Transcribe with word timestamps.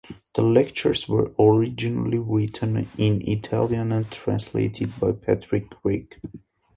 The 0.33 0.41
lectures 0.41 1.07
were 1.07 1.31
originally 1.37 2.17
written 2.17 2.89
in 2.97 3.21
Italian 3.29 3.91
and 3.91 4.09
translated 4.09 4.99
by 4.99 5.11
Patrick 5.11 5.69
Creagh. 5.69 6.13